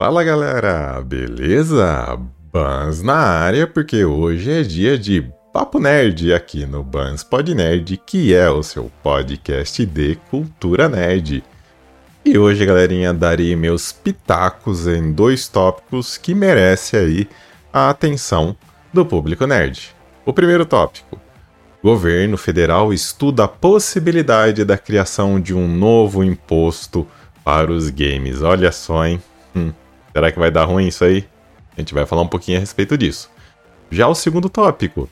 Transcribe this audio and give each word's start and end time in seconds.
Fala 0.00 0.22
galera, 0.22 1.02
beleza? 1.04 2.16
Bans 2.52 3.02
na 3.02 3.16
área, 3.16 3.66
porque 3.66 4.04
hoje 4.04 4.60
é 4.60 4.62
dia 4.62 4.96
de 4.96 5.28
Papo 5.52 5.80
Nerd 5.80 6.32
aqui 6.32 6.64
no 6.64 6.84
Bans 6.84 7.24
Pod 7.24 7.52
Nerd, 7.52 8.00
que 8.06 8.32
é 8.32 8.48
o 8.48 8.62
seu 8.62 8.92
podcast 9.02 9.84
de 9.84 10.14
cultura 10.30 10.88
nerd. 10.88 11.42
E 12.24 12.38
hoje, 12.38 12.64
galerinha, 12.64 13.12
darei 13.12 13.56
meus 13.56 13.90
pitacos 13.90 14.86
em 14.86 15.10
dois 15.12 15.48
tópicos 15.48 16.16
que 16.16 16.32
merecem 16.32 17.00
aí 17.00 17.28
a 17.72 17.90
atenção 17.90 18.56
do 18.94 19.04
público 19.04 19.48
nerd. 19.48 19.92
O 20.24 20.32
primeiro 20.32 20.64
tópico: 20.64 21.20
Governo 21.82 22.36
federal 22.36 22.92
estuda 22.92 23.46
a 23.46 23.48
possibilidade 23.48 24.64
da 24.64 24.78
criação 24.78 25.40
de 25.40 25.52
um 25.52 25.66
novo 25.66 26.22
imposto 26.22 27.04
para 27.42 27.72
os 27.72 27.90
games. 27.90 28.42
Olha 28.42 28.70
só, 28.70 29.04
hein? 29.04 29.20
Hum. 29.56 29.72
Será 30.18 30.32
que 30.32 30.38
vai 30.40 30.50
dar 30.50 30.64
ruim 30.64 30.88
isso 30.88 31.04
aí? 31.04 31.24
A 31.76 31.80
gente 31.80 31.94
vai 31.94 32.04
falar 32.04 32.22
um 32.22 32.26
pouquinho 32.26 32.58
a 32.58 32.60
respeito 32.60 32.98
disso. 32.98 33.30
Já 33.88 34.08
o 34.08 34.16
segundo 34.16 34.50
tópico. 34.50 35.08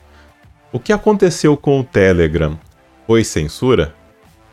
O 0.73 0.81
que 0.81 0.93
aconteceu 0.93 1.57
com 1.57 1.79
o 1.79 1.85
Telegram? 1.85 2.59
Foi 3.07 3.23
censura? 3.23 3.95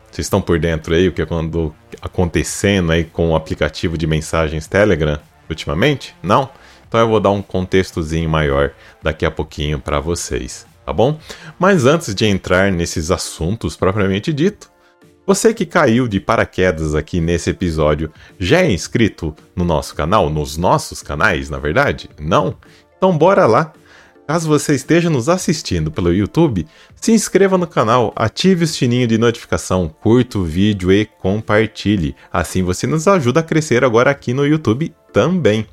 Vocês 0.08 0.26
estão 0.26 0.40
por 0.40 0.60
dentro 0.60 0.94
aí 0.94 1.08
o 1.08 1.12
que 1.12 1.26
andou 1.28 1.74
acontecendo 2.00 2.92
aí 2.92 3.02
com 3.02 3.30
o 3.30 3.34
aplicativo 3.34 3.98
de 3.98 4.06
mensagens 4.06 4.68
Telegram 4.68 5.18
ultimamente? 5.50 6.14
Não? 6.22 6.48
Então 6.86 7.00
eu 7.00 7.08
vou 7.08 7.18
dar 7.18 7.30
um 7.32 7.42
contextozinho 7.42 8.30
maior 8.30 8.70
daqui 9.02 9.26
a 9.26 9.32
pouquinho 9.32 9.80
para 9.80 9.98
vocês, 9.98 10.64
tá 10.86 10.92
bom? 10.92 11.18
Mas 11.58 11.84
antes 11.84 12.14
de 12.14 12.26
entrar 12.26 12.70
nesses 12.70 13.10
assuntos 13.10 13.74
propriamente 13.74 14.32
dito, 14.32 14.70
você 15.26 15.54
que 15.54 15.64
caiu 15.64 16.06
de 16.06 16.20
paraquedas 16.20 16.94
aqui 16.94 17.20
nesse 17.20 17.50
episódio 17.50 18.12
já 18.38 18.60
é 18.60 18.70
inscrito 18.70 19.34
no 19.56 19.64
nosso 19.64 19.94
canal, 19.94 20.28
nos 20.28 20.56
nossos 20.56 21.02
canais, 21.02 21.48
na 21.48 21.58
verdade? 21.58 22.10
Não? 22.20 22.56
Então 22.96 23.16
bora 23.16 23.46
lá! 23.46 23.72
Caso 24.26 24.48
você 24.48 24.74
esteja 24.74 25.10
nos 25.10 25.28
assistindo 25.28 25.90
pelo 25.90 26.12
YouTube, 26.12 26.66
se 26.96 27.12
inscreva 27.12 27.58
no 27.58 27.66
canal, 27.66 28.10
ative 28.16 28.64
o 28.64 28.66
sininho 28.66 29.06
de 29.06 29.18
notificação, 29.18 29.86
curta 29.88 30.38
o 30.38 30.44
vídeo 30.44 30.90
e 30.90 31.04
compartilhe. 31.04 32.16
Assim 32.32 32.62
você 32.62 32.86
nos 32.86 33.06
ajuda 33.06 33.40
a 33.40 33.42
crescer 33.42 33.84
agora 33.84 34.10
aqui 34.10 34.32
no 34.32 34.46
YouTube 34.46 34.94
também. 35.12 35.66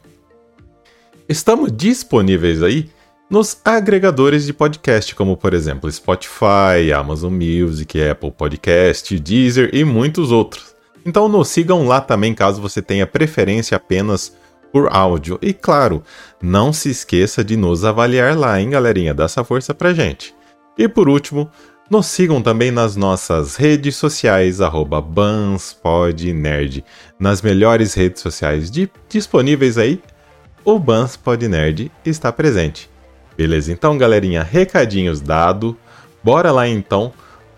Estamos 1.29 1.71
disponíveis 1.71 2.61
aí 2.61 2.89
nos 3.31 3.57
agregadores 3.63 4.45
de 4.45 4.51
podcast, 4.51 5.15
como 5.15 5.37
por 5.37 5.53
exemplo 5.53 5.89
Spotify, 5.89 6.91
Amazon 6.93 7.31
Music, 7.33 7.97
Apple 8.03 8.29
Podcast, 8.29 9.17
Deezer 9.17 9.69
e 9.71 9.85
muitos 9.85 10.33
outros. 10.33 10.75
Então 11.05 11.29
nos 11.29 11.47
sigam 11.47 11.87
lá 11.87 12.01
também 12.01 12.35
caso 12.35 12.61
você 12.61 12.81
tenha 12.81 13.07
preferência 13.07 13.77
apenas 13.77 14.35
por 14.69 14.93
áudio. 14.93 15.39
E 15.41 15.53
claro, 15.53 16.03
não 16.41 16.73
se 16.73 16.89
esqueça 16.89 17.41
de 17.41 17.55
nos 17.55 17.85
avaliar 17.85 18.37
lá, 18.37 18.59
hein, 18.59 18.71
galerinha? 18.71 19.13
Dá 19.13 19.23
essa 19.23 19.45
força 19.45 19.73
pra 19.73 19.93
gente. 19.93 20.35
E 20.77 20.89
por 20.89 21.07
último, 21.07 21.49
nos 21.89 22.07
sigam 22.07 22.41
também 22.41 22.69
nas 22.69 22.97
nossas 22.97 23.55
redes 23.55 23.95
sociais, 23.95 24.57
BansPodNerd. 25.09 26.83
Nas 27.17 27.41
melhores 27.41 27.93
redes 27.93 28.21
sociais 28.21 28.69
de, 28.69 28.91
disponíveis 29.07 29.77
aí, 29.77 30.01
o 30.65 30.77
BansPodNerd 30.77 31.89
está 32.05 32.29
presente. 32.29 32.90
Beleza, 33.37 33.71
então 33.71 33.97
galerinha, 33.97 34.43
recadinhos 34.43 35.21
dado. 35.21 35.77
Bora 36.23 36.51
lá 36.51 36.67
então 36.67 37.13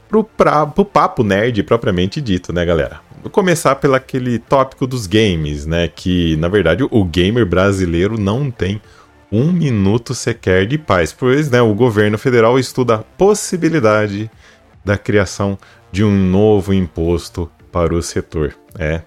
pro, 0.07 0.23
pra, 0.23 0.65
pro 0.65 0.85
papo 0.85 1.23
nerd 1.23 1.61
propriamente 1.63 2.21
dito, 2.21 2.53
né 2.53 2.63
galera? 2.65 3.01
Vou 3.21 3.31
começar 3.31 3.75
pelo 3.75 3.95
aquele 3.95 4.37
tópico 4.37 4.85
dos 4.85 5.07
games, 5.07 5.65
né? 5.65 5.87
Que 5.87 6.35
na 6.37 6.47
verdade 6.47 6.85
o 6.89 7.03
gamer 7.05 7.45
brasileiro 7.45 8.17
não 8.19 8.51
tem 8.51 8.81
um 9.31 9.51
minuto 9.51 10.13
sequer 10.13 10.67
de 10.67 10.77
paz, 10.77 11.11
pois 11.11 11.49
né, 11.49 11.59
o 11.59 11.73
governo 11.73 12.19
federal 12.19 12.59
estuda 12.59 12.95
a 12.95 12.99
possibilidade 12.99 14.29
da 14.85 14.95
criação 14.95 15.57
de 15.91 16.03
um 16.03 16.11
novo 16.11 16.71
imposto 16.71 17.49
para 17.71 17.95
o 17.95 18.03
setor. 18.03 18.53
É, 18.77 19.01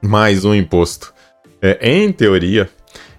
mais 0.00 0.46
um 0.46 0.54
imposto. 0.54 1.12
É, 1.60 1.78
em 1.82 2.10
teoria, 2.12 2.70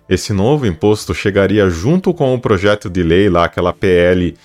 esse 0.09 0.31
novo 0.33 0.65
imposto 0.65 1.13
chegaria 1.13 1.69
junto 1.69 2.13
com 2.13 2.33
o 2.33 2.39
projeto 2.39 2.89
de 2.89 3.03
lei 3.03 3.29
lá, 3.29 3.45
aquela 3.45 3.73
PL 3.73 4.35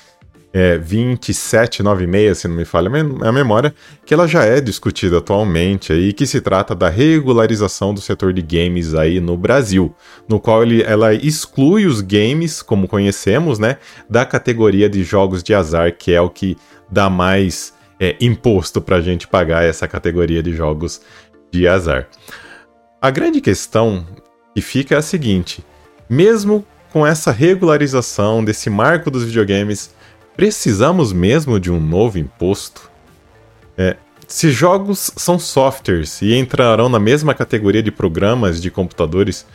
é, 0.52 0.76
2796, 0.76 2.38
se 2.38 2.48
não 2.48 2.56
me 2.56 2.64
falha 2.64 2.90
a 3.22 3.32
memória, 3.32 3.74
que 4.04 4.12
ela 4.12 4.28
já 4.28 4.44
é 4.44 4.60
discutida 4.60 5.18
atualmente 5.18 5.92
aí, 5.92 6.12
que 6.12 6.26
se 6.26 6.40
trata 6.40 6.74
da 6.74 6.88
regularização 6.88 7.94
do 7.94 8.00
setor 8.00 8.32
de 8.32 8.42
games 8.42 8.94
aí 8.94 9.18
no 9.18 9.36
Brasil, 9.36 9.94
no 10.28 10.38
qual 10.38 10.62
ele, 10.62 10.82
ela 10.82 11.14
exclui 11.14 11.86
os 11.86 12.00
games, 12.00 12.60
como 12.60 12.86
conhecemos, 12.86 13.58
né, 13.58 13.78
da 14.10 14.26
categoria 14.26 14.90
de 14.90 15.02
jogos 15.02 15.42
de 15.42 15.54
azar, 15.54 15.96
que 15.96 16.12
é 16.12 16.20
o 16.20 16.28
que 16.28 16.56
dá 16.90 17.08
mais 17.08 17.72
é, 17.98 18.16
imposto 18.20 18.80
para 18.80 18.96
a 18.96 19.00
gente 19.00 19.26
pagar 19.26 19.64
essa 19.64 19.88
categoria 19.88 20.42
de 20.42 20.52
jogos 20.52 21.00
de 21.50 21.66
azar. 21.66 22.08
A 23.00 23.10
grande 23.10 23.40
questão 23.40 24.06
que 24.54 24.60
fica 24.60 24.94
é 24.94 24.98
a 24.98 25.02
seguinte: 25.02 25.64
mesmo 26.08 26.64
com 26.92 27.06
essa 27.06 27.32
regularização 27.32 28.44
desse 28.44 28.68
marco 28.68 29.10
dos 29.10 29.24
videogames, 29.24 29.94
precisamos 30.36 31.12
mesmo 31.12 31.58
de 31.58 31.70
um 31.70 31.80
novo 31.80 32.18
imposto? 32.18 32.90
É, 33.76 33.96
se 34.28 34.50
jogos 34.50 35.10
são 35.16 35.38
softwares 35.38 36.20
e 36.22 36.34
entrarão 36.34 36.88
na 36.88 36.98
mesma 36.98 37.34
categoria 37.34 37.82
de 37.82 37.90
programas 37.90 38.60
de 38.60 38.70
computadores, 38.70 39.46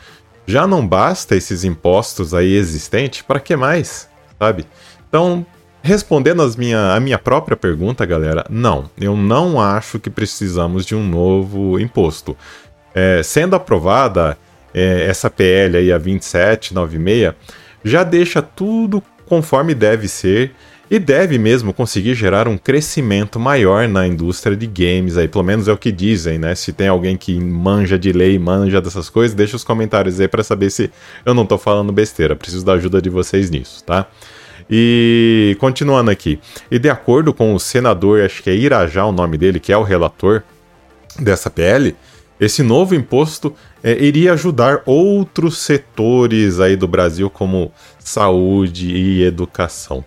já 0.46 0.66
não 0.66 0.86
basta 0.86 1.36
esses 1.36 1.62
impostos 1.64 2.34
aí 2.34 2.54
existentes? 2.54 3.22
Para 3.22 3.40
que 3.40 3.54
mais? 3.54 4.08
Sabe? 4.38 4.66
Então, 5.08 5.44
respondendo 5.82 6.42
as 6.42 6.56
minha, 6.56 6.94
a 6.94 7.00
minha 7.00 7.18
própria 7.18 7.56
pergunta, 7.56 8.06
galera, 8.06 8.44
não, 8.48 8.90
eu 9.00 9.16
não 9.16 9.60
acho 9.60 9.98
que 9.98 10.10
precisamos 10.10 10.86
de 10.86 10.94
um 10.94 11.06
novo 11.06 11.78
imposto. 11.78 12.36
É, 12.94 13.22
sendo 13.22 13.54
aprovada 13.54 14.38
é, 14.78 15.06
essa 15.06 15.28
PL 15.28 15.76
aí, 15.76 15.92
a 15.92 15.98
2796, 15.98 17.34
já 17.84 18.04
deixa 18.04 18.40
tudo 18.40 19.02
conforme 19.26 19.74
deve 19.74 20.08
ser 20.08 20.52
e 20.90 20.98
deve 20.98 21.38
mesmo 21.38 21.72
conseguir 21.74 22.14
gerar 22.14 22.48
um 22.48 22.56
crescimento 22.56 23.38
maior 23.38 23.86
na 23.86 24.06
indústria 24.06 24.56
de 24.56 24.66
games 24.66 25.16
aí, 25.16 25.28
pelo 25.28 25.44
menos 25.44 25.68
é 25.68 25.72
o 25.72 25.76
que 25.76 25.92
dizem, 25.92 26.38
né? 26.38 26.54
Se 26.54 26.72
tem 26.72 26.88
alguém 26.88 27.16
que 27.16 27.38
manja 27.38 27.98
de 27.98 28.10
lei, 28.10 28.38
manja 28.38 28.80
dessas 28.80 29.10
coisas, 29.10 29.34
deixa 29.34 29.56
os 29.56 29.64
comentários 29.64 30.18
aí 30.18 30.28
para 30.28 30.42
saber 30.42 30.70
se 30.70 30.90
eu 31.26 31.34
não 31.34 31.44
tô 31.44 31.58
falando 31.58 31.92
besteira, 31.92 32.34
preciso 32.34 32.64
da 32.64 32.72
ajuda 32.72 33.02
de 33.02 33.10
vocês 33.10 33.50
nisso, 33.50 33.84
tá? 33.84 34.06
E 34.70 35.56
continuando 35.60 36.10
aqui, 36.10 36.38
e 36.70 36.78
de 36.78 36.88
acordo 36.88 37.34
com 37.34 37.54
o 37.54 37.60
senador, 37.60 38.22
acho 38.22 38.42
que 38.42 38.50
é 38.50 38.54
Irajá 38.54 39.04
o 39.04 39.12
nome 39.12 39.36
dele, 39.36 39.60
que 39.60 39.72
é 39.72 39.76
o 39.76 39.82
relator 39.82 40.42
dessa 41.18 41.50
PL, 41.50 41.94
esse 42.40 42.62
novo 42.62 42.94
imposto 42.94 43.54
é, 43.82 43.92
iria 43.92 44.32
ajudar 44.32 44.82
outros 44.86 45.58
setores 45.58 46.60
aí 46.60 46.76
do 46.76 46.86
Brasil, 46.86 47.28
como 47.28 47.72
saúde 47.98 48.94
e 48.94 49.24
educação. 49.24 50.04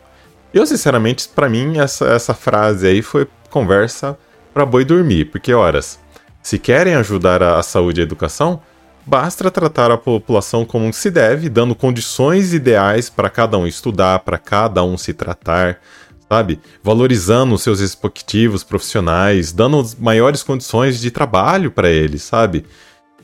Eu, 0.54 0.66
sinceramente, 0.66 1.30
para 1.30 1.50
mim, 1.50 1.78
essa, 1.78 2.08
essa 2.08 2.34
frase 2.34 2.88
aí 2.88 3.02
foi 3.02 3.28
conversa 3.50 4.18
para 4.54 4.66
boi 4.66 4.84
dormir, 4.84 5.26
porque, 5.26 5.54
horas, 5.54 6.00
se 6.42 6.58
querem 6.58 6.96
ajudar 6.96 7.42
a, 7.42 7.60
a 7.60 7.64
saúde 7.64 8.00
e 8.00 8.04
a 8.04 8.06
educação, 8.06 8.62
basta 9.06 9.50
tratar 9.50 9.92
a 9.92 9.98
população 9.98 10.66
como 10.66 10.92
se 10.94 11.10
deve, 11.10 11.50
dando 11.50 11.76
condições 11.76 12.54
ideais 12.54 13.10
para 13.10 13.30
cada 13.30 13.58
um 13.58 13.68
estudar, 13.68 14.20
para 14.20 14.38
cada 14.38 14.84
um 14.84 14.98
se 14.98 15.14
tratar, 15.14 15.80
sabe? 16.32 16.62
Valorizando 16.82 17.54
os 17.56 17.62
seus 17.62 17.82
respectivos 17.82 18.64
profissionais, 18.64 19.52
dando 19.52 19.86
maiores 20.00 20.42
condições 20.42 20.98
de 20.98 21.12
trabalho 21.12 21.70
para 21.70 21.90
eles, 21.90 22.24
sabe? 22.24 22.66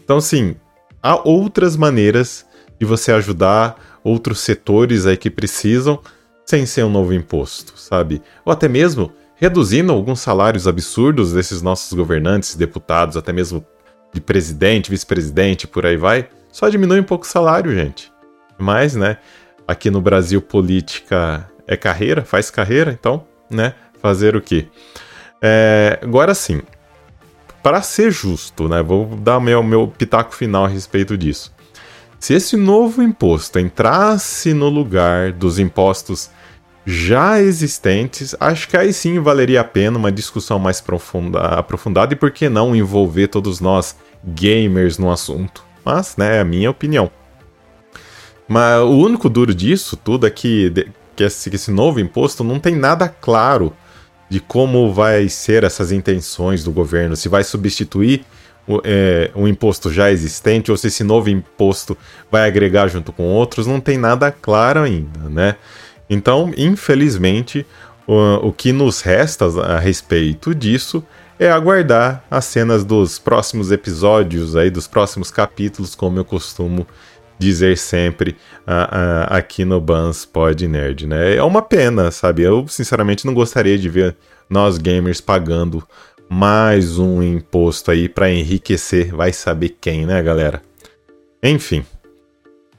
Então, 0.03 0.17
assim, 0.17 0.57
há 1.01 1.15
outras 1.25 1.77
maneiras 1.77 2.45
de 2.77 2.85
você 2.85 3.13
ajudar 3.13 3.99
outros 4.03 4.41
setores 4.41 5.05
aí 5.05 5.15
que 5.15 5.29
precisam 5.29 6.01
sem 6.45 6.65
ser 6.65 6.83
um 6.83 6.89
novo 6.89 7.13
imposto, 7.13 7.79
sabe? 7.79 8.21
Ou 8.43 8.51
até 8.51 8.67
mesmo 8.67 9.09
reduzindo 9.37 9.93
alguns 9.93 10.19
salários 10.19 10.67
absurdos 10.67 11.31
desses 11.31 11.61
nossos 11.61 11.93
governantes, 11.93 12.55
deputados, 12.55 13.15
até 13.15 13.31
mesmo 13.31 13.65
de 14.13 14.19
presidente, 14.19 14.91
vice-presidente, 14.91 15.65
por 15.65 15.85
aí 15.85 15.95
vai. 15.95 16.27
Só 16.51 16.67
diminui 16.67 16.99
um 16.99 17.05
pouco 17.05 17.23
o 17.23 17.29
salário, 17.29 17.73
gente. 17.73 18.11
Mas, 18.59 18.95
né, 18.95 19.17
aqui 19.65 19.89
no 19.89 20.01
Brasil 20.01 20.41
política 20.41 21.49
é 21.67 21.75
carreira, 21.75 22.23
faz 22.23 22.49
carreira, 22.49 22.91
então, 22.91 23.25
né? 23.49 23.73
Fazer 24.01 24.35
o 24.35 24.41
quê? 24.41 24.67
É, 25.41 25.99
agora 26.01 26.33
sim, 26.33 26.61
para 27.61 27.81
ser 27.81 28.11
justo, 28.11 28.69
né? 28.69 28.81
Vou 28.81 29.05
dar 29.17 29.39
meu, 29.39 29.61
meu 29.61 29.87
pitaco 29.87 30.33
final 30.33 30.65
a 30.65 30.67
respeito 30.69 31.17
disso. 31.17 31.53
Se 32.19 32.33
esse 32.33 32.55
novo 32.55 33.03
imposto 33.03 33.59
entrasse 33.59 34.53
no 34.53 34.69
lugar 34.69 35.31
dos 35.31 35.59
impostos 35.59 36.31
já 36.85 37.41
existentes, 37.41 38.33
acho 38.39 38.69
que 38.69 38.77
aí 38.77 38.93
sim 38.93 39.19
valeria 39.19 39.61
a 39.61 39.63
pena 39.63 39.97
uma 39.97 40.11
discussão 40.11 40.57
mais 40.57 40.79
profunda, 40.79 41.39
aprofundada 41.39 42.13
e 42.13 42.17
por 42.17 42.31
que 42.31 42.47
não 42.47 42.73
envolver 42.73 43.27
todos 43.27 43.59
nós 43.59 43.95
gamers 44.23 44.97
no 44.97 45.11
assunto. 45.11 45.63
mas 45.83 46.15
né, 46.17 46.37
é 46.37 46.39
a 46.39 46.45
minha 46.45 46.71
opinião. 46.71 47.11
Mas 48.47 48.81
o 48.81 48.91
único 48.91 49.29
duro 49.29 49.53
disso 49.53 49.97
tudo 49.97 50.25
é 50.25 50.29
que, 50.29 50.87
que, 51.17 51.23
esse, 51.23 51.49
que 51.49 51.55
esse 51.55 51.71
novo 51.71 51.99
imposto 51.99 52.43
não 52.43 52.59
tem 52.59 52.75
nada 52.75 53.09
claro 53.09 53.73
de 54.29 54.39
como 54.39 54.93
vai 54.93 55.27
ser 55.27 55.63
essas 55.63 55.91
intenções 55.91 56.63
do 56.63 56.71
governo, 56.71 57.15
se 57.15 57.27
vai 57.27 57.43
substituir 57.43 58.23
o, 58.67 58.81
é, 58.83 59.31
um 59.35 59.47
imposto 59.47 59.91
já 59.91 60.11
existente 60.11 60.69
ou 60.69 60.77
se 60.77 60.87
esse 60.87 61.03
novo 61.03 61.29
imposto 61.29 61.97
vai 62.29 62.47
agregar 62.47 62.87
junto 62.87 63.11
com 63.11 63.23
outros, 63.23 63.65
não 63.65 63.79
tem 63.79 63.97
nada 63.97 64.31
claro 64.31 64.81
ainda, 64.81 65.29
né? 65.29 65.55
Então, 66.09 66.53
infelizmente, 66.55 67.65
o, 68.05 68.47
o 68.47 68.53
que 68.53 68.71
nos 68.71 69.01
resta 69.01 69.45
a 69.61 69.79
respeito 69.79 70.53
disso 70.53 71.03
é 71.39 71.49
aguardar 71.49 72.23
as 72.29 72.45
cenas 72.45 72.83
dos 72.83 73.19
próximos 73.19 73.71
episódios 73.71 74.55
aí, 74.55 74.69
dos 74.69 74.87
próximos 74.87 75.31
capítulos, 75.31 75.95
como 75.95 76.19
eu 76.19 76.25
costumo 76.25 76.85
dizer 77.37 77.77
sempre 77.77 78.31
uh, 78.67 78.71
uh, 78.71 79.27
aqui 79.29 79.63
no 79.63 79.79
Bans 79.79 80.25
Pod 80.25 80.67
Nerd, 80.67 81.07
né? 81.07 81.35
É 81.35 81.43
uma 81.43 81.61
pena, 81.61 82.11
sabe? 82.11 82.43
Eu 82.43 82.67
sinceramente 82.67 83.25
não 83.25 83.33
gostaria 83.33 83.77
de 83.77 83.89
ver 83.89 84.15
nós 84.49 84.77
gamers 84.77 85.21
pagando 85.21 85.83
mais 86.29 86.97
um 86.97 87.21
imposto 87.21 87.91
aí 87.91 88.09
para 88.09 88.29
enriquecer, 88.29 89.15
vai 89.15 89.31
saber 89.31 89.77
quem, 89.79 90.05
né, 90.05 90.21
galera? 90.21 90.61
Enfim. 91.41 91.85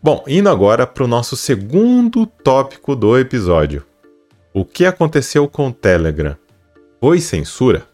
Bom, 0.02 0.22
indo 0.28 0.48
agora 0.48 0.86
para 0.86 1.04
o 1.04 1.08
nosso 1.08 1.36
segundo 1.36 2.26
tópico 2.26 2.94
do 2.94 3.18
episódio. 3.18 3.84
O 4.52 4.64
que 4.64 4.84
aconteceu 4.84 5.48
com 5.48 5.68
o 5.68 5.72
Telegram? 5.72 6.36
Foi 7.00 7.20
censura? 7.20 7.86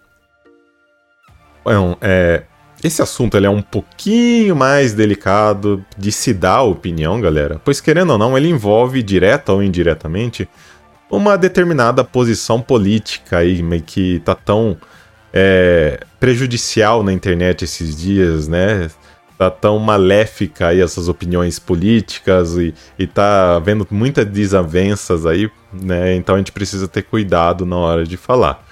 Bom, 1.65 1.97
é, 2.01 2.43
esse 2.85 3.01
assunto 3.01 3.35
ele 3.35 3.47
é 3.47 3.51
um 3.51 3.63
pouquinho 3.63 4.55
mais 4.55 4.93
delicado 4.93 5.83
de 5.97 6.13
se 6.13 6.35
dar 6.35 6.63
opinião, 6.63 7.19
galera, 7.19 7.59
pois 7.65 7.81
querendo 7.81 8.11
ou 8.11 8.19
não, 8.19 8.37
ele 8.37 8.51
envolve 8.51 9.03
direta 9.03 9.55
ou 9.55 9.63
indiretamente 9.63 10.47
uma 11.11 11.39
determinada 11.39 12.05
posição 12.05 12.61
política 12.61 13.39
aí, 13.39 13.63
que 13.81 14.21
tá 14.21 14.35
tão 14.35 14.77
é, 15.33 15.99
prejudicial 16.21 17.03
na 17.03 17.13
internet 17.13 17.65
esses 17.65 17.97
dias, 17.97 18.49
né? 18.49 18.91
Tá 19.39 19.51
tão 19.51 19.79
maléfica 19.79 20.69
aí 20.69 20.81
essas 20.81 21.09
opiniões 21.09 21.59
políticas 21.59 22.55
e, 22.57 22.75
e 22.99 23.07
tá 23.07 23.57
havendo 23.57 23.87
muitas 23.91 24.27
desavenças 24.27 25.25
aí, 25.25 25.51
né? 25.73 26.15
Então 26.17 26.35
a 26.35 26.39
gente 26.39 26.53
precisa 26.53 26.87
ter 26.87 27.03
cuidado 27.03 27.65
na 27.65 27.77
hora 27.77 28.05
de 28.05 28.17
falar. 28.17 28.63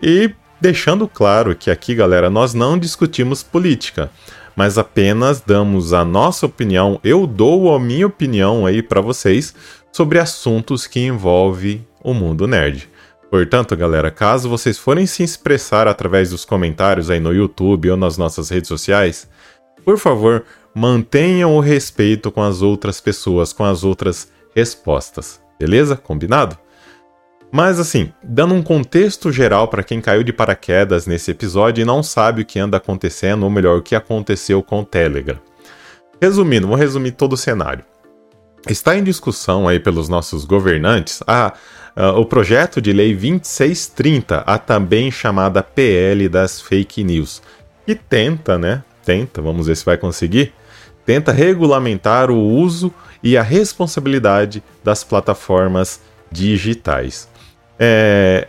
E 0.00 0.32
Deixando 0.62 1.08
claro 1.08 1.56
que 1.56 1.72
aqui, 1.72 1.92
galera, 1.92 2.30
nós 2.30 2.54
não 2.54 2.78
discutimos 2.78 3.42
política, 3.42 4.12
mas 4.54 4.78
apenas 4.78 5.40
damos 5.40 5.92
a 5.92 6.04
nossa 6.04 6.46
opinião. 6.46 7.00
Eu 7.02 7.26
dou 7.26 7.74
a 7.74 7.80
minha 7.80 8.06
opinião 8.06 8.64
aí 8.64 8.80
para 8.80 9.00
vocês 9.00 9.52
sobre 9.90 10.20
assuntos 10.20 10.86
que 10.86 11.00
envolvem 11.00 11.84
o 12.00 12.14
mundo 12.14 12.46
nerd. 12.46 12.88
Portanto, 13.28 13.74
galera, 13.74 14.08
caso 14.08 14.48
vocês 14.48 14.78
forem 14.78 15.04
se 15.04 15.24
expressar 15.24 15.88
através 15.88 16.30
dos 16.30 16.44
comentários 16.44 17.10
aí 17.10 17.18
no 17.18 17.34
YouTube 17.34 17.90
ou 17.90 17.96
nas 17.96 18.16
nossas 18.16 18.48
redes 18.48 18.68
sociais, 18.68 19.28
por 19.84 19.98
favor, 19.98 20.44
mantenham 20.72 21.56
o 21.56 21.60
respeito 21.60 22.30
com 22.30 22.40
as 22.40 22.62
outras 22.62 23.00
pessoas, 23.00 23.52
com 23.52 23.64
as 23.64 23.82
outras 23.82 24.30
respostas. 24.54 25.40
Beleza? 25.58 25.96
Combinado? 25.96 26.61
Mas 27.52 27.78
assim, 27.78 28.10
dando 28.24 28.54
um 28.54 28.62
contexto 28.62 29.30
geral 29.30 29.68
para 29.68 29.82
quem 29.82 30.00
caiu 30.00 30.22
de 30.22 30.32
paraquedas 30.32 31.06
nesse 31.06 31.30
episódio 31.30 31.82
e 31.82 31.84
não 31.84 32.02
sabe 32.02 32.40
o 32.40 32.46
que 32.46 32.58
anda 32.58 32.78
acontecendo, 32.78 33.42
ou 33.42 33.50
melhor, 33.50 33.76
o 33.76 33.82
que 33.82 33.94
aconteceu 33.94 34.62
com 34.62 34.80
o 34.80 34.84
Telegram. 34.86 35.38
Resumindo, 36.18 36.66
vou 36.66 36.76
resumir 36.76 37.12
todo 37.12 37.34
o 37.34 37.36
cenário. 37.36 37.84
Está 38.66 38.96
em 38.96 39.04
discussão 39.04 39.68
aí 39.68 39.78
pelos 39.78 40.08
nossos 40.08 40.46
governantes 40.46 41.22
a, 41.26 41.52
a, 41.94 42.12
o 42.12 42.24
projeto 42.24 42.80
de 42.80 42.90
lei 42.90 43.12
2630, 43.12 44.38
a 44.38 44.56
também 44.56 45.10
chamada 45.10 45.62
PL 45.62 46.30
das 46.30 46.58
fake 46.58 47.04
news, 47.04 47.42
que 47.84 47.94
tenta, 47.94 48.56
né? 48.56 48.82
Tenta, 49.04 49.42
vamos 49.42 49.66
ver 49.66 49.76
se 49.76 49.84
vai 49.84 49.98
conseguir, 49.98 50.54
tenta 51.04 51.32
regulamentar 51.32 52.30
o 52.30 52.38
uso 52.38 52.94
e 53.22 53.36
a 53.36 53.42
responsabilidade 53.42 54.62
das 54.82 55.04
plataformas 55.04 56.00
digitais. 56.30 57.28
É, 57.84 58.46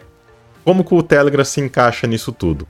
como 0.63 0.83
que 0.83 0.93
o 0.93 1.01
Telegram 1.01 1.43
se 1.43 1.59
encaixa 1.59 2.05
nisso 2.05 2.31
tudo? 2.31 2.67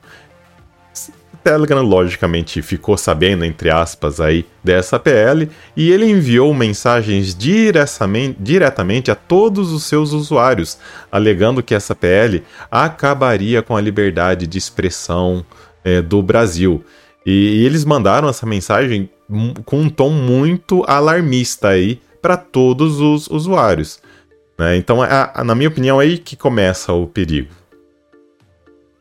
O 1.34 1.38
Telegram, 1.44 1.82
logicamente, 1.82 2.62
ficou 2.62 2.96
sabendo, 2.96 3.44
entre 3.44 3.70
aspas, 3.70 4.22
aí, 4.22 4.46
dessa 4.64 4.98
PL 4.98 5.50
e 5.76 5.92
ele 5.92 6.10
enviou 6.10 6.54
mensagens 6.54 7.36
diretamente, 7.36 9.12
a 9.12 9.16
todos 9.16 9.74
os 9.74 9.84
seus 9.84 10.14
usuários, 10.14 10.78
alegando 11.12 11.62
que 11.62 11.76
essa 11.76 11.94
PL 11.94 12.42
acabaria 12.72 13.62
com 13.62 13.76
a 13.76 13.82
liberdade 13.82 14.48
de 14.48 14.58
expressão 14.58 15.46
é, 15.84 16.02
do 16.02 16.24
Brasil. 16.24 16.82
E, 17.26 17.32
e 17.32 17.66
eles 17.66 17.84
mandaram 17.84 18.30
essa 18.30 18.46
mensagem 18.46 19.10
com 19.66 19.82
um 19.82 19.90
tom 19.90 20.12
muito 20.12 20.86
alarmista 20.88 21.68
aí 21.68 22.00
para 22.22 22.38
todos 22.38 23.02
os 23.02 23.28
usuários. 23.28 24.00
Né? 24.64 24.78
Então, 24.78 25.04
é, 25.04 25.44
na 25.44 25.54
minha 25.54 25.68
opinião, 25.68 26.02
é 26.02 26.06
aí 26.06 26.18
que 26.18 26.38
começa 26.38 26.94
o 26.94 27.06
perigo. 27.06 27.52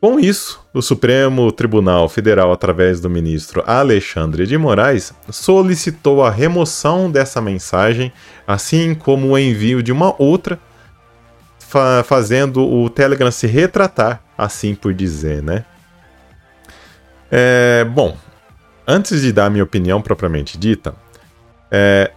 Com 0.01 0.19
isso, 0.19 0.61
o 0.73 0.81
Supremo 0.81 1.49
Tribunal 1.53 2.09
Federal, 2.09 2.51
através 2.51 2.99
do 2.99 3.09
ministro 3.09 3.63
Alexandre 3.65 4.45
de 4.45 4.57
Moraes, 4.57 5.13
solicitou 5.29 6.21
a 6.21 6.29
remoção 6.29 7.09
dessa 7.09 7.39
mensagem, 7.39 8.11
assim 8.45 8.93
como 8.93 9.29
o 9.29 9.39
envio 9.39 9.81
de 9.81 9.93
uma 9.93 10.13
outra, 10.21 10.59
fa 11.57 12.03
fazendo 12.03 12.61
o 12.69 12.89
Telegram 12.89 13.31
se 13.31 13.47
retratar, 13.47 14.21
assim 14.37 14.75
por 14.75 14.93
dizer, 14.93 15.41
né? 15.41 15.63
É, 17.31 17.85
bom, 17.85 18.17
antes 18.85 19.21
de 19.21 19.31
dar 19.31 19.49
minha 19.49 19.63
opinião 19.63 20.01
propriamente 20.01 20.57
dita, 20.57 20.93
é, 21.71 22.11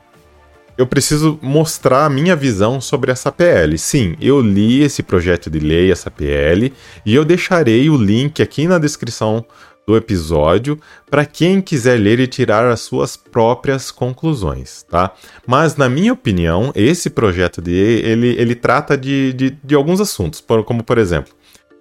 eu 0.76 0.86
preciso 0.86 1.38
mostrar 1.42 2.04
a 2.04 2.10
minha 2.10 2.36
visão 2.36 2.80
sobre 2.80 3.10
essa 3.10 3.32
PL. 3.32 3.78
Sim, 3.78 4.16
eu 4.20 4.40
li 4.40 4.82
esse 4.82 5.02
projeto 5.02 5.48
de 5.48 5.58
lei, 5.58 5.90
essa 5.90 6.10
PL, 6.10 6.72
e 7.04 7.14
eu 7.14 7.24
deixarei 7.24 7.88
o 7.88 7.96
link 7.96 8.42
aqui 8.42 8.66
na 8.66 8.78
descrição 8.78 9.44
do 9.86 9.96
episódio 9.96 10.78
para 11.08 11.24
quem 11.24 11.60
quiser 11.60 11.98
ler 11.98 12.18
e 12.18 12.26
tirar 12.26 12.66
as 12.66 12.80
suas 12.80 13.16
próprias 13.16 13.92
conclusões, 13.92 14.82
tá? 14.82 15.12
Mas 15.46 15.76
na 15.76 15.88
minha 15.88 16.12
opinião, 16.12 16.72
esse 16.74 17.08
projeto 17.08 17.62
de 17.62 17.70
lei, 17.70 18.00
ele, 18.00 18.28
ele 18.36 18.54
trata 18.56 18.98
de, 18.98 19.32
de, 19.32 19.50
de 19.62 19.74
alguns 19.76 20.00
assuntos, 20.00 20.44
como 20.66 20.82
por 20.82 20.98
exemplo, 20.98 21.32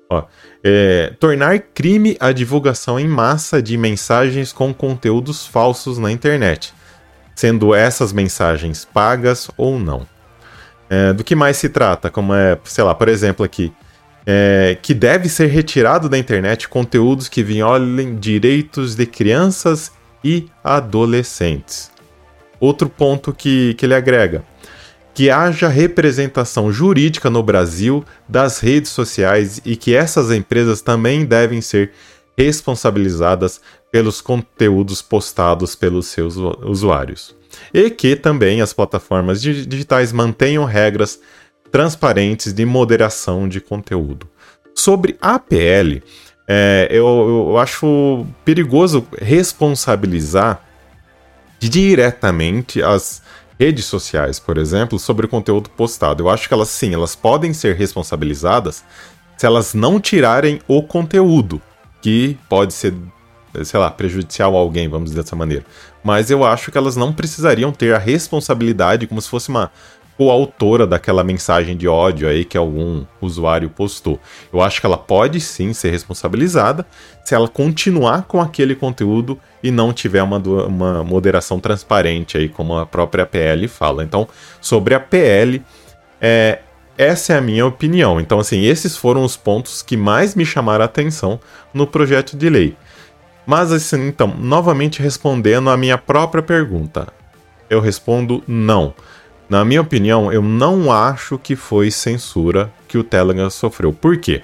ó, 0.08 0.24
é, 0.64 1.16
tornar 1.20 1.58
crime 1.60 2.16
a 2.20 2.32
divulgação 2.32 3.00
em 3.00 3.08
massa 3.08 3.60
de 3.60 3.76
mensagens 3.76 4.54
com 4.54 4.72
conteúdos 4.72 5.48
falsos 5.48 5.98
na 5.98 6.12
internet 6.12 6.74
sendo 7.36 7.76
essas 7.76 8.14
mensagens 8.14 8.86
pagas 8.86 9.50
ou 9.58 9.78
não. 9.78 10.08
É, 10.90 11.14
do 11.14 11.24
que 11.24 11.36
mais 11.36 11.58
se 11.58 11.70
trata? 11.70 12.10
Como 12.10 12.34
é, 12.34 12.58
sei 12.64 12.84
lá, 12.84 12.96
por 12.96 13.10
exemplo, 13.10 13.46
aqui. 13.46 13.74
É, 14.28 14.76
que 14.82 14.96
deve 14.96 15.30
ser 15.30 15.48
retirado 15.48 16.10
da 16.10 16.18
internet 16.18 16.68
conteúdos 16.68 17.30
que 17.30 17.44
violem 17.44 18.16
direitos 18.16 18.96
de 18.96 19.06
crianças 19.06 19.92
e 20.24 20.48
adolescentes. 20.64 21.92
Outro 22.60 22.90
ponto 22.90 23.32
que, 23.32 23.76
que 23.76 23.86
ele 23.86 23.94
agrega: 23.94 24.44
que 25.14 25.30
haja 25.30 25.68
representação 25.68 26.72
jurídica 26.72 27.30
no 27.30 27.44
Brasil 27.44 28.04
das 28.28 28.60
redes 28.60 28.90
sociais 28.90 29.62
e 29.64 29.76
que 29.76 29.94
essas 29.94 30.32
empresas 30.32 30.82
também 30.82 31.24
devem 31.24 31.62
ser 31.62 31.92
responsabilizadas 32.38 33.62
pelos 33.96 34.20
conteúdos 34.20 35.02
postados 35.02 35.74
pelos 35.74 36.08
seus 36.08 36.36
usuários. 36.36 37.34
E 37.74 37.90
que 37.90 38.14
também 38.14 38.60
as 38.60 38.74
plataformas 38.74 39.42
digitais 39.42 40.12
mantenham 40.12 40.66
regras 40.66 41.18
transparentes 41.72 42.52
de 42.52 42.66
moderação 42.66 43.48
de 43.48 43.62
conteúdo. 43.62 44.28
Sobre 44.76 45.16
a 45.22 45.36
APL, 45.36 46.04
é, 46.46 46.90
eu, 46.92 47.06
eu 47.50 47.58
acho 47.58 48.26
perigoso 48.44 49.08
responsabilizar 49.18 50.62
diretamente 51.58 52.84
as 52.84 53.22
redes 53.58 53.86
sociais, 53.86 54.42
por 54.42 54.58
exemplo, 54.58 55.00
sobre 55.00 55.26
o 55.26 55.30
conteúdo 55.30 55.70
postado. 55.70 56.22
Eu 56.22 56.30
acho 56.30 56.50
que 56.50 56.54
elas 56.54 56.68
sim, 56.68 56.94
elas 56.94 57.16
podem 57.16 57.54
ser 57.54 57.78
responsabilizadas 57.78 58.84
se 59.38 59.46
elas 59.46 59.74
não 59.74 60.02
tirarem 60.02 60.60
o 60.68 60.84
conteúdo, 60.84 61.62
que 62.02 62.38
pode 62.50 62.74
ser 62.74 62.94
sei 63.64 63.80
lá, 63.80 63.90
prejudicial 63.90 64.56
a 64.56 64.60
alguém, 64.60 64.88
vamos 64.88 65.12
dizer 65.12 65.24
dessa 65.24 65.36
maneira. 65.36 65.64
Mas 66.04 66.30
eu 66.30 66.44
acho 66.44 66.72
que 66.72 66.78
elas 66.78 66.96
não 66.96 67.14
precisariam 67.14 67.72
ter 67.72 67.94
a 67.96 67.98
responsabilidade 67.98 69.08
como 69.08 69.22
se 69.22 69.30
fosse 69.30 69.50
uma, 69.50 69.72
coautora 70.18 70.88
daquela 70.88 71.24
mensagem 71.24 71.76
de 71.76 71.88
ódio 71.88 72.28
aí 72.28 72.46
que 72.46 72.58
algum 72.58 73.04
usuário 73.22 73.70
postou. 73.70 74.20
Eu 74.52 74.62
acho 74.62 74.80
que 74.80 74.86
ela 74.86 74.98
pode 74.98 75.40
sim 75.40 75.74
ser 75.74 75.92
responsabilizada 75.92 76.86
se 77.24 77.36
ela 77.36 77.48
continuar 77.48 78.24
com 78.24 78.40
aquele 78.40 78.76
conteúdo 78.76 79.40
e 79.62 79.72
não 79.72 79.92
tiver 79.92 80.24
uma, 80.24 80.38
uma 80.38 81.04
moderação 81.04 81.60
transparente 81.60 82.38
aí, 82.38 82.48
como 82.48 82.78
a 82.78 82.86
própria 82.86 83.26
PL 83.26 83.68
fala. 83.68 84.04
Então, 84.04 84.28
sobre 84.62 84.94
a 84.94 85.00
PL, 85.00 85.62
é, 86.22 86.60
essa 86.98 87.34
é 87.34 87.38
a 87.38 87.42
minha 87.42 87.66
opinião. 87.66 88.20
Então, 88.20 88.40
assim, 88.40 88.64
esses 88.64 88.96
foram 88.96 89.24
os 89.24 89.36
pontos 89.36 89.82
que 89.82 89.98
mais 89.98 90.34
me 90.36 90.46
chamaram 90.46 90.84
a 90.84 90.86
atenção 90.86 91.40
no 91.74 91.86
projeto 91.86 92.38
de 92.38 92.50
lei. 92.50 92.78
Mas, 93.46 93.72
assim, 93.72 94.08
então, 94.08 94.28
novamente 94.28 95.02
respondendo 95.02 95.70
a 95.70 95.78
minha 95.78 95.98
própria 95.98 96.42
pergunta, 96.42 97.08
eu 97.70 97.80
respondo 97.80 98.44
não. 98.48 98.94
Na 99.48 99.64
minha 99.64 99.82
opinião, 99.82 100.32
eu 100.32 100.42
não 100.42 100.92
acho 100.92 101.38
que 101.38 101.56
foi 101.56 101.92
censura 101.92 102.72
que 102.88 102.98
o 102.98 103.04
Telegram 103.04 103.50
sofreu. 103.50 103.94
Por 103.94 104.18
quê? 104.18 104.42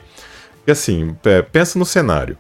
Porque 0.57 0.71
assim, 0.71 1.15
pensa 1.51 1.79
no 1.79 1.85
cenário. 1.85 2.37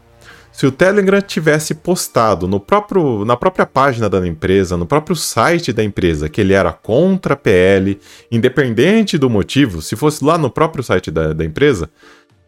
Se 0.51 0.67
o 0.67 0.71
Telegram 0.71 1.21
tivesse 1.21 1.73
postado 1.73 2.47
no 2.47 2.59
próprio, 2.59 3.25
na 3.25 3.35
própria 3.37 3.65
página 3.65 4.09
da 4.09 4.25
empresa, 4.27 4.77
no 4.77 4.85
próprio 4.85 5.15
site 5.15 5.71
da 5.71 5.83
empresa, 5.83 6.29
que 6.29 6.41
ele 6.41 6.53
era 6.53 6.71
contra 6.73 7.33
a 7.33 7.37
PL, 7.37 7.99
independente 8.29 9.17
do 9.17 9.29
motivo, 9.29 9.81
se 9.81 9.95
fosse 9.95 10.23
lá 10.23 10.37
no 10.37 10.51
próprio 10.51 10.83
site 10.83 11.09
da, 11.09 11.33
da 11.33 11.45
empresa, 11.45 11.89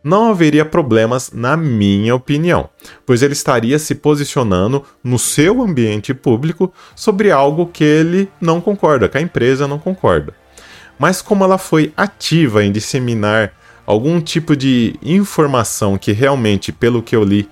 não 0.03 0.29
haveria 0.29 0.65
problemas, 0.65 1.31
na 1.33 1.55
minha 1.55 2.13
opinião, 2.13 2.69
pois 3.05 3.24
ele 3.24 3.33
estaria 3.33 3.79
se 3.79 3.95
posicionando 3.95 4.83
no 5.03 5.17
seu 5.17 5.62
ambiente 5.62 6.13
público 6.13 6.74
sobre 6.95 7.31
algo 7.31 7.67
que 7.67 7.83
ele 7.83 8.29
não 8.41 8.60
concorda, 8.60 9.07
que 9.07 9.17
a 9.17 9.22
empresa 9.22 9.67
não 9.67 9.79
concorda. 9.79 10.33
Mas 11.00 11.22
como 11.22 11.43
ela 11.43 11.57
foi 11.57 11.93
ativa 11.95 12.63
em 12.63 12.72
disseminar 12.72 13.53
algum 13.86 14.19
tipo 14.19 14.55
de 14.55 14.95
informação 15.01 15.98
que 15.98 16.12
realmente, 16.12 16.72
pelo 16.72 17.01
que 17.01 17.15
eu 17.15 17.24
li, 17.24 17.50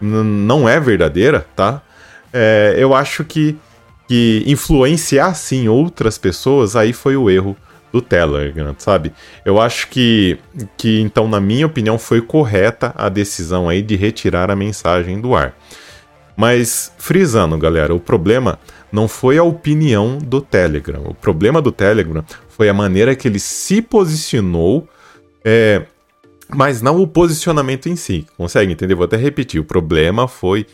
não 0.00 0.68
é 0.68 0.78
verdadeira, 0.78 1.46
tá? 1.56 1.82
É, 2.32 2.74
eu 2.76 2.94
acho 2.94 3.24
que, 3.24 3.56
que 4.08 4.42
influenciar 4.46 5.34
sim 5.34 5.68
outras 5.68 6.18
pessoas 6.18 6.76
aí 6.76 6.92
foi 6.92 7.16
o 7.16 7.30
erro 7.30 7.56
do 7.94 8.02
Telegram, 8.02 8.74
sabe? 8.76 9.12
Eu 9.44 9.60
acho 9.60 9.86
que, 9.86 10.36
que 10.76 11.00
então, 11.00 11.28
na 11.28 11.40
minha 11.40 11.64
opinião, 11.64 11.96
foi 11.96 12.20
correta 12.20 12.92
a 12.96 13.08
decisão 13.08 13.68
aí 13.68 13.82
de 13.82 13.94
retirar 13.94 14.50
a 14.50 14.56
mensagem 14.56 15.20
do 15.20 15.36
ar. 15.36 15.56
Mas, 16.36 16.92
frisando, 16.98 17.56
galera, 17.56 17.94
o 17.94 18.00
problema 18.00 18.58
não 18.90 19.06
foi 19.06 19.38
a 19.38 19.44
opinião 19.44 20.18
do 20.18 20.40
Telegram. 20.40 21.04
O 21.06 21.14
problema 21.14 21.62
do 21.62 21.70
Telegram 21.70 22.24
foi 22.48 22.68
a 22.68 22.74
maneira 22.74 23.14
que 23.14 23.28
ele 23.28 23.38
se 23.38 23.80
posicionou, 23.80 24.88
é, 25.44 25.82
mas 26.48 26.82
não 26.82 27.00
o 27.00 27.06
posicionamento 27.06 27.88
em 27.88 27.94
si. 27.94 28.26
Consegue 28.36 28.72
entender? 28.72 28.96
Vou 28.96 29.04
até 29.04 29.16
repetir. 29.16 29.60
O 29.60 29.64
problema 29.64 30.26
foi 30.26 30.66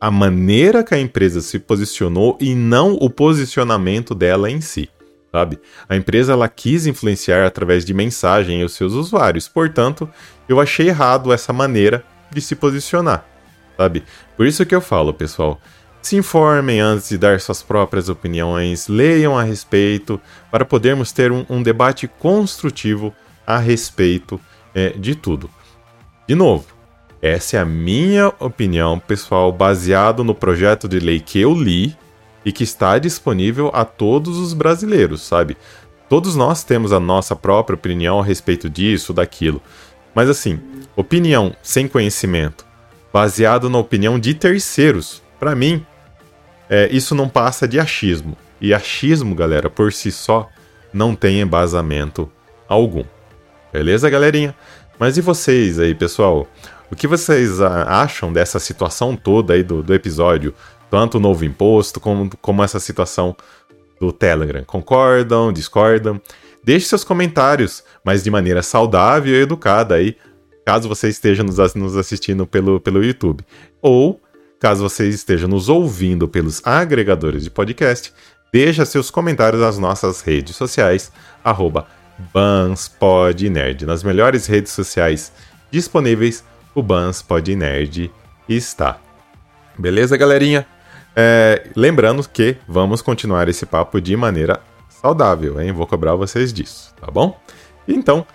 a 0.00 0.12
maneira 0.12 0.84
que 0.84 0.94
a 0.94 1.00
empresa 1.00 1.40
se 1.40 1.58
posicionou 1.58 2.38
e 2.40 2.54
não 2.54 2.92
o 2.92 3.10
posicionamento 3.10 4.14
dela 4.14 4.48
em 4.48 4.60
si 4.60 4.88
sabe? 5.32 5.58
A 5.88 5.96
empresa 5.96 6.34
ela 6.34 6.48
quis 6.48 6.86
influenciar 6.86 7.46
através 7.46 7.84
de 7.84 7.94
mensagem 7.94 8.62
os 8.62 8.74
seus 8.74 8.92
usuários, 8.92 9.48
portanto, 9.48 10.08
eu 10.46 10.60
achei 10.60 10.88
errado 10.88 11.32
essa 11.32 11.52
maneira 11.52 12.04
de 12.30 12.40
se 12.40 12.54
posicionar, 12.54 13.24
sabe? 13.76 14.04
Por 14.36 14.46
isso 14.46 14.64
que 14.66 14.74
eu 14.74 14.80
falo, 14.80 15.14
pessoal, 15.14 15.58
se 16.02 16.16
informem 16.16 16.80
antes 16.80 17.08
de 17.08 17.16
dar 17.16 17.40
suas 17.40 17.62
próprias 17.62 18.08
opiniões, 18.08 18.88
leiam 18.88 19.38
a 19.38 19.42
respeito, 19.42 20.20
para 20.50 20.64
podermos 20.64 21.12
ter 21.12 21.32
um, 21.32 21.46
um 21.48 21.62
debate 21.62 22.06
construtivo 22.06 23.14
a 23.46 23.56
respeito 23.56 24.38
é, 24.74 24.90
de 24.90 25.14
tudo. 25.14 25.48
De 26.28 26.34
novo, 26.34 26.66
essa 27.20 27.56
é 27.56 27.60
a 27.60 27.64
minha 27.64 28.28
opinião, 28.40 28.98
pessoal, 28.98 29.52
baseado 29.52 30.24
no 30.24 30.34
projeto 30.34 30.88
de 30.88 30.98
lei 30.98 31.20
que 31.20 31.40
eu 31.40 31.54
li 31.54 31.96
e 32.44 32.52
que 32.52 32.64
está 32.64 32.98
disponível 32.98 33.70
a 33.72 33.84
todos 33.84 34.38
os 34.38 34.52
brasileiros, 34.52 35.22
sabe? 35.22 35.56
Todos 36.08 36.36
nós 36.36 36.62
temos 36.62 36.92
a 36.92 37.00
nossa 37.00 37.34
própria 37.34 37.74
opinião 37.74 38.20
a 38.20 38.24
respeito 38.24 38.68
disso, 38.68 39.12
daquilo. 39.12 39.62
Mas 40.14 40.28
assim, 40.28 40.60
opinião 40.94 41.54
sem 41.62 41.88
conhecimento, 41.88 42.66
baseado 43.12 43.70
na 43.70 43.78
opinião 43.78 44.18
de 44.18 44.34
terceiros, 44.34 45.22
para 45.40 45.54
mim, 45.54 45.84
é, 46.68 46.88
isso 46.92 47.14
não 47.14 47.28
passa 47.28 47.66
de 47.66 47.80
achismo. 47.80 48.36
E 48.60 48.72
achismo, 48.72 49.34
galera, 49.34 49.68
por 49.68 49.92
si 49.92 50.12
só, 50.12 50.48
não 50.92 51.14
tem 51.14 51.40
embasamento 51.40 52.30
algum. 52.68 53.04
Beleza, 53.72 54.08
galerinha? 54.10 54.54
Mas 54.98 55.16
e 55.16 55.20
vocês 55.20 55.78
aí, 55.78 55.94
pessoal? 55.94 56.46
O 56.90 56.94
que 56.94 57.06
vocês 57.06 57.60
acham 57.60 58.32
dessa 58.32 58.58
situação 58.58 59.16
toda 59.16 59.54
aí 59.54 59.62
do, 59.62 59.82
do 59.82 59.94
episódio? 59.94 60.54
Tanto 60.92 61.16
o 61.16 61.20
novo 61.20 61.42
imposto 61.42 61.98
como, 61.98 62.28
como 62.42 62.62
essa 62.62 62.78
situação 62.78 63.34
do 63.98 64.12
Telegram. 64.12 64.62
Concordam, 64.62 65.50
discordam? 65.50 66.20
Deixe 66.62 66.84
seus 66.84 67.02
comentários, 67.02 67.82
mas 68.04 68.22
de 68.22 68.30
maneira 68.30 68.62
saudável 68.62 69.32
e 69.32 69.40
educada 69.40 69.94
aí, 69.94 70.18
caso 70.66 70.90
você 70.90 71.08
esteja 71.08 71.42
nos, 71.42 71.56
nos 71.74 71.96
assistindo 71.96 72.46
pelo, 72.46 72.78
pelo 72.78 73.02
YouTube. 73.02 73.42
Ou, 73.80 74.20
caso 74.60 74.86
você 74.86 75.08
esteja 75.08 75.48
nos 75.48 75.70
ouvindo 75.70 76.28
pelos 76.28 76.60
agregadores 76.62 77.42
de 77.42 77.50
podcast, 77.50 78.12
deixa 78.52 78.84
seus 78.84 79.10
comentários 79.10 79.62
nas 79.62 79.78
nossas 79.78 80.20
redes 80.20 80.54
sociais, 80.56 81.10
arroba 81.42 81.86
BansPodNerd. 82.34 83.86
Nas 83.86 84.02
melhores 84.02 84.44
redes 84.44 84.72
sociais 84.72 85.32
disponíveis, 85.70 86.44
o 86.74 86.82
BansPodNerd 86.82 88.12
está. 88.46 89.00
Beleza, 89.78 90.18
galerinha? 90.18 90.66
É, 91.14 91.68
lembrando 91.76 92.26
que 92.28 92.56
vamos 92.66 93.02
continuar 93.02 93.48
esse 93.48 93.66
papo 93.66 94.00
de 94.00 94.16
maneira 94.16 94.60
saudável, 94.88 95.60
hein? 95.60 95.72
Vou 95.72 95.86
cobrar 95.86 96.14
vocês 96.14 96.52
disso, 96.52 96.94
tá 97.00 97.10
bom? 97.10 97.38
Então, 97.86 98.26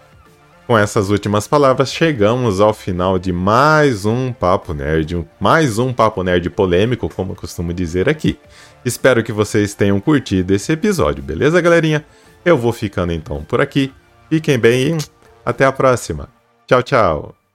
com 0.68 0.78
essas 0.78 1.10
últimas 1.10 1.48
palavras, 1.48 1.92
chegamos 1.92 2.60
ao 2.60 2.74
final 2.74 3.18
de 3.18 3.32
mais 3.32 4.06
um 4.06 4.34
Papo 4.34 4.74
Nerd, 4.74 5.26
mais 5.40 5.80
um 5.80 5.94
Papo 5.94 6.24
Nerd 6.24 6.50
polêmico, 6.50 7.08
como 7.08 7.32
eu 7.32 7.36
costumo 7.38 7.74
dizer 7.74 8.10
aqui. 8.10 8.38
Espero 8.84 9.24
que 9.24 9.32
vocês 9.32 9.74
tenham 9.74 10.00
curtido 10.00 10.54
esse 10.54 10.72
episódio, 10.74 11.24
beleza, 11.24 11.62
galerinha? 11.62 12.06
Eu 12.44 12.58
vou 12.58 12.74
ficando 12.74 13.14
então 13.14 13.44
por 13.44 13.62
aqui. 13.62 13.94
Fiquem 14.30 14.60
bem 14.60 14.98
e 14.98 14.98
até 15.46 15.66
a 15.66 15.72
próxima. 15.72 16.30
Tchau, 16.68 16.84
tchau. 16.84 17.47